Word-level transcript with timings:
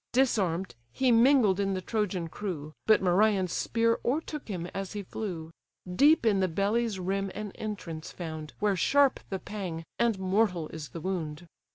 Disarm'd, 0.13 0.73
he 0.91 1.11
mingled 1.11 1.59
in 1.59 1.75
the 1.75 1.79
Trojan 1.81 2.27
crew; 2.27 2.73
But 2.87 3.03
Merion's 3.03 3.51
spear 3.53 3.99
o'ertook 4.03 4.47
him 4.47 4.65
as 4.73 4.93
he 4.93 5.03
flew, 5.03 5.51
Deep 5.95 6.25
in 6.25 6.39
the 6.39 6.47
belly's 6.47 6.97
rim 6.99 7.29
an 7.35 7.51
entrance 7.53 8.11
found, 8.11 8.53
Where 8.57 8.75
sharp 8.75 9.19
the 9.29 9.37
pang, 9.37 9.83
and 9.99 10.17
mortal 10.17 10.69
is 10.69 10.89
the 10.89 11.01
wound. 11.01 11.45